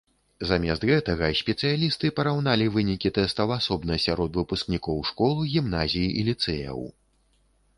Замест 0.51 0.85
гэтага 0.91 1.27
спецыялісты 1.41 2.09
параўналі 2.19 2.69
вынікі 2.77 3.11
тэстаў 3.17 3.53
асобна 3.59 3.99
сярод 4.07 4.31
выпускнікоў 4.41 4.97
школ, 5.11 5.35
гімназій 5.53 6.07
і 6.23 6.25
ліцэяў. 6.33 6.79